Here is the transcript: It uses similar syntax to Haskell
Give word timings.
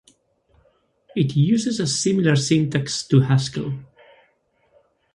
It 1.15 1.35
uses 1.35 2.01
similar 2.01 2.35
syntax 2.35 3.03
to 3.09 3.19
Haskell 3.19 3.75